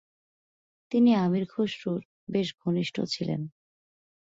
[0.91, 2.01] তিনি আমির খসরুর
[2.29, 3.41] বেশ ঘনিষ্ঠ ছিলেন।